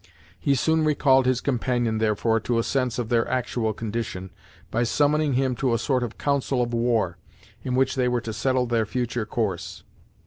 He 0.39 0.55
soon 0.55 0.83
recalled 0.83 1.27
his 1.27 1.41
companion, 1.41 1.99
therefore, 1.99 2.39
to 2.39 2.57
a 2.57 2.63
sense 2.63 2.97
of 2.97 3.09
their 3.09 3.27
actual 3.27 3.71
condition, 3.71 4.31
by 4.71 4.81
summoning 4.81 5.33
him 5.33 5.53
to 5.57 5.75
a 5.75 5.77
sort 5.77 6.01
of 6.01 6.17
council 6.17 6.59
of 6.63 6.73
war, 6.73 7.19
in 7.63 7.75
which 7.75 7.93
they 7.93 8.07
were 8.07 8.21
to 8.21 8.33
settle 8.33 8.65
their 8.65 8.87
future 8.87 9.27
course. 9.27 9.83